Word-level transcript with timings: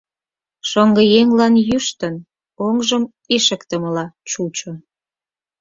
Шоҥгыеҥлан 0.69 1.53
йӱштын, 1.67 2.15
оҥжым 2.65 3.03
ишыктымыла 3.35 4.05
чучо. 4.29 4.71